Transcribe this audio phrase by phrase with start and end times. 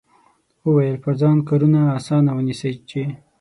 [0.67, 3.01] وویل پر ځان کارونه اسانه ونیسئ چې.